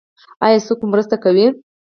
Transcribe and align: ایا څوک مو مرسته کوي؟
ایا 0.45 0.59
څوک 0.67 0.79
مو 0.81 0.87
مرسته 0.93 1.15
کوي؟ 1.23 1.45